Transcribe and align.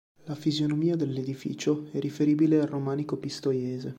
La 0.25 0.33
fisionomia 0.35 0.95
dell'edificio 0.95 1.85
è 1.91 1.99
riferibile 1.99 2.59
al 2.59 2.65
romanico 2.65 3.17
pistoiese. 3.17 3.89